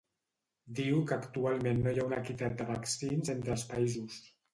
Diu 0.77 1.01
que 1.11 1.17
actualment 1.23 1.83
no 1.83 1.93
hi 1.95 2.01
ha 2.03 2.05
una 2.09 2.21
equitat 2.25 2.55
de 2.63 2.67
vaccins 2.71 3.31
entre 3.35 3.55
els 3.57 3.67
països. 3.75 4.19